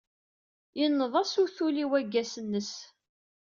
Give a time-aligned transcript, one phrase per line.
[0.79, 2.71] Yenneḍ-as utul i waggas-nnes.